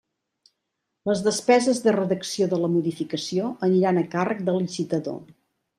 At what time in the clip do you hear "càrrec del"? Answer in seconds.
4.17-4.63